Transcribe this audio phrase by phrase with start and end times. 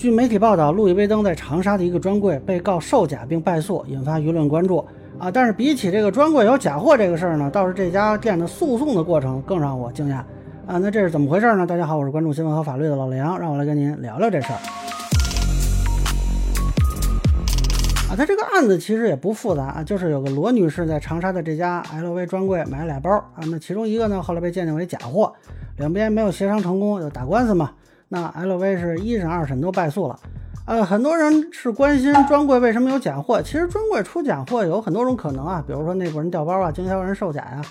[0.00, 4.82] 据媒体报道，路易威登在长沙的一个专柜被告售假并败诉，引发舆论关注
[5.18, 5.30] 啊。
[5.30, 10.14] 但是比起这个专柜有假货这个事儿呢，倒是这家店的诉讼的过程更让我惊讶
[10.66, 10.78] 啊。
[10.78, 11.66] 那这是怎么回事呢？
[11.66, 14.56] 大家好，我是关注新闻和法律的老梁，让我来跟您聊聊这事儿。
[18.08, 25.30] 啊，他这个案子其实也不复杂啊，就是有个罗女士在长沙的这家 LV 专柜买了俩包啊，那其中一个呢后来被鉴定为假货，
[25.76, 27.72] 两边没有协商成功，就打官司嘛。
[28.12, 30.18] 那 LV 是一审、二审都败诉了，
[30.66, 33.40] 呃，很多人是关心专柜为什么有假货。
[33.40, 37.62] 其实专柜出假货有很多种可能啊，比如说内部人调包啊，经销人售假呀。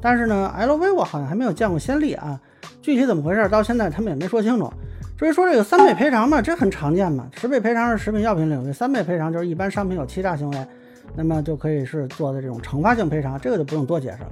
[0.00, 2.38] 但是呢，LV 我好像还没有见过先例啊，
[2.82, 4.68] 具体怎么回事，到现在他们也没说清楚。
[5.16, 10.66] 至于说这个三倍赔偿嘛，这很常见嘛，十倍赔偿是食品药品领域，三倍赔偿就是一般商品有欺诈行为，
[11.14, 14.30] 那么就可以是做的这种惩罚性赔偿，这个就不用多解释了。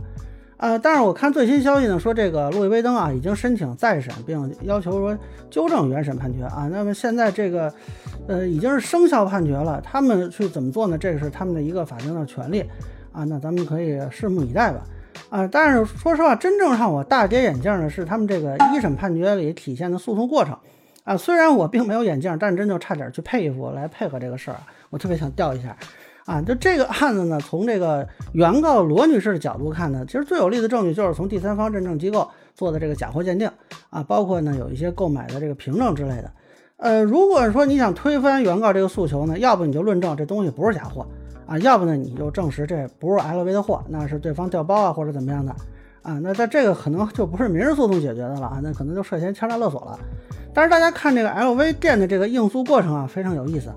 [0.63, 5.19] 呃，但是我看最新消息呢，说这个路易威登啊已经申请再审，并要求说
[5.51, 6.69] 纠正原审判决啊。
[6.71, 7.75] 那么现在这个，
[8.29, 10.97] 呃，已经是生效判决了，他们去怎么做呢？
[10.97, 12.61] 这个是他们的一个法定的权利
[13.11, 13.25] 啊。
[13.25, 14.85] 那咱们可以拭目以待吧。
[15.31, 20.57] 啊，但是说实话，真正让我大跌眼镜的是他们这个一审判决里体现的诉讼过程
[21.03, 21.17] 啊。
[21.17, 24.59] 虽然我并没有眼镜，但真就差点去佩服来配合这个事儿，
[24.91, 25.77] 我特别想调一下。
[26.25, 33.51] 啊，就这个案子呢，从这个原告罗女士的角度看呢，其实最有力的证据就是从第三方认证机构做的这个假货鉴定
[33.91, 36.31] 啊，包括呢有一些购买的这个凭证之类的。
[36.77, 41.07] 呃，如果说你想推翻原告这个诉求呢，要不你就论证这东西不是假货
[41.47, 45.53] 啊，要不呢你就证实这不是 LV 的货，那是对方调包啊或者怎么样的
[46.03, 49.99] 啊，那在这个可能就不是民事诉讼解决的了啊，那可能就涉嫌敲诈勒索了。
[50.55, 53.73] 但是大家看这个 LV 店的这个应诉过程啊，非常有意思。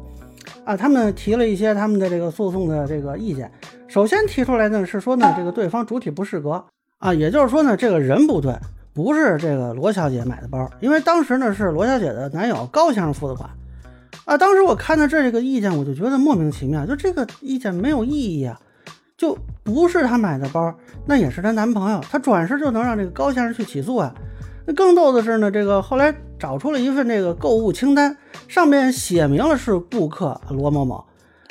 [0.66, 3.50] 啊，他们提了一些他们的这个诉讼的这个意见。
[3.88, 6.66] 首先提出来呢是说呢，这个对方主体不适格
[6.98, 8.54] 啊，也就是说呢，这个人不对，
[8.94, 13.50] 不是这个罗小姐买的包，因为当时呢是罗小姐的男友高先生付的款
[14.26, 14.38] 啊。
[14.38, 18.60] 当时我看到这个意见，我就觉得莫名其妙，就这个意见没有意义啊，
[19.16, 20.74] 就不是她买的包，
[21.06, 24.14] 那也是她男朋友，她转身就能让这个高先生去起诉啊。
[24.66, 28.18] 那更逗的是呢，这个后来找出了一份这个购物清单，
[28.48, 31.06] 上面写明了是顾客罗某某。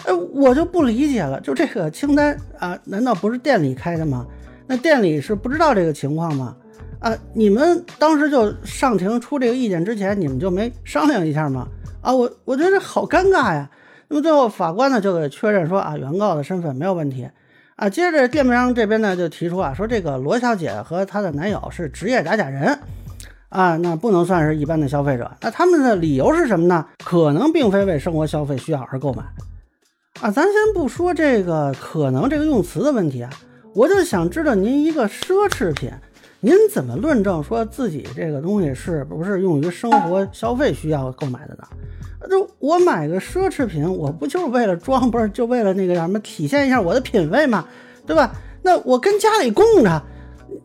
[0.04, 4.26] 哎，我就不理解了，就这个清单啊，难道不是店里开的吗？
[4.66, 6.56] 那店里是不知道这个情况吗？
[6.98, 11.68] 啊，你们当时就上庭出这个意见之前，你们就没商量一下吗？
[12.00, 13.70] 啊，我我觉得好尴尬呀。
[14.08, 17.28] 那么最后法官呢就给确认说啊，原告的身份没有问题。
[17.76, 22.78] 啊，接着店面商这边呢就提出啊，说这个罗小姐和她的男友是职业打假人。
[23.54, 25.30] 啊，那不能算是一般的消费者。
[25.40, 26.84] 那他们的理由是什么呢？
[27.04, 29.22] 可能并非为生活消费需要而购买。
[30.20, 33.30] 啊，咱先不说这个可能这个用词的问题啊，
[33.72, 35.88] 我就想知道您一个奢侈品，
[36.40, 41.62] 您怎么论证说自己这个东西是不是用于生活消费需要购买的呢？
[42.28, 47.64] 就我买个奢侈品，我不就是为了装，不是就为了那个什么体现一下我的品味嘛，
[48.04, 48.32] 对吧？
[48.62, 50.02] 那我跟家里供着，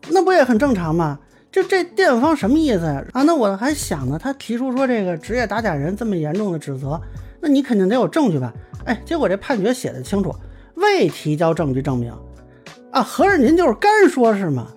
[0.10, 1.20] 那不也很正常吗？
[1.52, 3.04] 就这店方什么意思呀？
[3.12, 7.00] 啊，那我还想呢，他提出说这个职业打假人这么严重的指责，
[7.42, 8.54] 那你肯定得有证据吧？
[8.86, 10.34] 哎，结果这判决写的清楚，
[10.76, 12.14] 未提交证据证明。
[12.92, 14.68] 啊，合着您就是干说是吗？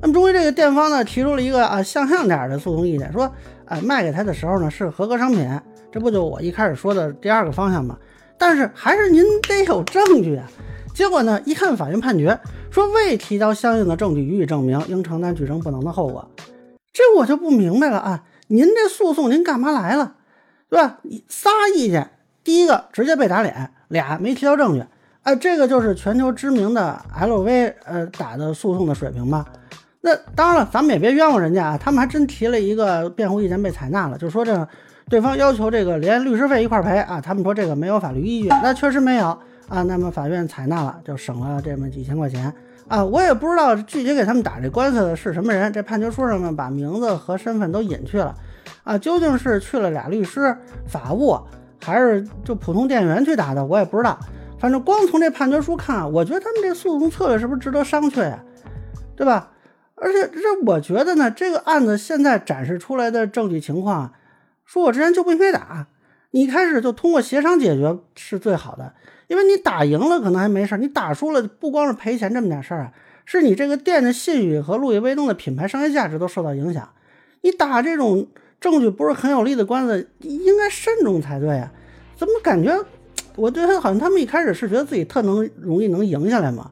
[0.00, 3.24] 那么终于这个店方呢提出了一个啊向上点的诉讼意见，说
[3.64, 5.48] 啊卖给他的时候呢是合格商品，
[5.92, 7.96] 这不就我一开始说的第二个方向吗？
[8.36, 10.50] 但是还是您得有证据啊。
[10.96, 12.40] 结果呢一看法院判决。
[12.70, 16.26] 说未提交相应的证据予以证明，应承担举证不能的后果。
[16.90, 18.24] 这我就不明白了啊！
[18.48, 20.14] 您这诉讼您干嘛来了，
[20.70, 20.98] 对吧？
[21.28, 22.10] 仨意见，
[22.42, 24.82] 第一个直接被打脸，俩没提交证据。
[25.22, 29.44] 哎，这个就是全球知名的 LV 呃打的诉讼的水平吧？
[30.00, 31.78] 那当然了，咱们也别冤枉人家啊！
[31.78, 34.66] 他们还真提了一个辩护意见被采纳了，就说这
[35.10, 39.38] 对方要求这个连律师费一块赔啊，他们说这个没有法律依据，那确实没有
[39.68, 39.82] 啊。
[39.82, 42.52] 那么法院采纳了，就省了这么几千块钱。
[42.88, 45.72] 啊，我也不知道具体给他们打这官司的是什么人。
[45.72, 48.34] 这判决书上面把名字和身份都隐去了，
[48.84, 50.56] 啊，究竟是去了俩律师、
[50.86, 51.36] 法务，
[51.82, 54.18] 还是就普通店员去打的，我也不知道。
[54.58, 58.38] 反正光从这判决书看，我觉得他们这诉讼策略是不是值得商榷呀？
[59.16, 59.50] 对吧？
[59.96, 64.12] 而且这我觉得呢，这个案子现在展示出来的证据情况，
[64.64, 65.88] 说我之前就不应该打，
[66.30, 68.92] 你一开始就通过协商解决是最好的。
[69.28, 72.92] 因为你打赢了可能还没事，你打输了不光是赔钱这么点事儿啊，
[73.24, 76.88] 是你这个店的信誉和路易威登的品牌商业价值都受到影响。
[77.42, 78.26] 你打这种
[78.60, 81.72] 证据不是很有利的官司，应该慎重才对啊。
[82.16, 82.76] 怎么感觉
[83.36, 86.70] 我对他好像他们一开始是觉得自己特能容易能赢下来嘛？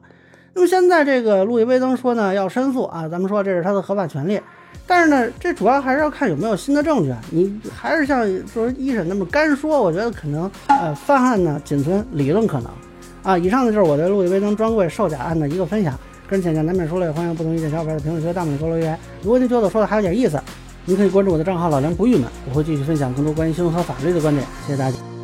[0.53, 4.39] 那么现在这个路易威登说呢要申诉啊，咱们说这是他的合法权利。
[4.87, 7.13] 但是呢，这主要还是要看有没有新的证据。
[7.31, 12.71] 你还是像说一审那么干说，我觉得可能呃犯案呢仅存理论可能
[13.23, 13.37] 啊。
[13.37, 15.93] 以上呢就是我对路易威登专柜售假案的一个分享，
[16.27, 18.97] 个人浅见难免说了，欢迎不同意见小伙伴在评论区、弹幕里给我留言。
[19.21, 20.39] 如果您觉得我说的还有点意思，
[20.85, 24.45] 您可以关注我的账号老梁不郁闷，我会继续分享更多关于新闻和法律的观点。
[24.67, 25.14] 谢谢大家。